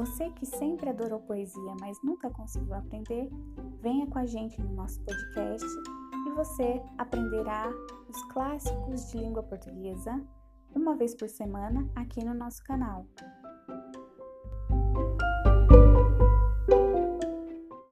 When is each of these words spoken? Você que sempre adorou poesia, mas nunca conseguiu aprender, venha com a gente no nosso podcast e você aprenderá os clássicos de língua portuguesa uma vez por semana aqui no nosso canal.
Você 0.00 0.30
que 0.30 0.46
sempre 0.46 0.88
adorou 0.88 1.20
poesia, 1.20 1.76
mas 1.78 2.02
nunca 2.02 2.30
conseguiu 2.30 2.72
aprender, 2.72 3.28
venha 3.82 4.06
com 4.06 4.18
a 4.18 4.24
gente 4.24 4.58
no 4.58 4.72
nosso 4.72 4.98
podcast 5.02 5.66
e 6.26 6.30
você 6.30 6.80
aprenderá 6.96 7.70
os 8.08 8.22
clássicos 8.32 9.10
de 9.10 9.18
língua 9.18 9.42
portuguesa 9.42 10.18
uma 10.74 10.96
vez 10.96 11.14
por 11.14 11.28
semana 11.28 11.86
aqui 11.94 12.24
no 12.24 12.32
nosso 12.32 12.64
canal. 12.64 13.04